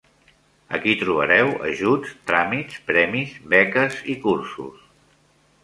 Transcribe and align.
Aquí 0.77 0.93
trobareu 1.01 1.51
ajuts, 1.67 2.15
tràmits, 2.31 2.79
premis, 2.89 3.37
beques 3.55 4.01
i 4.15 4.17
cursos. 4.27 4.85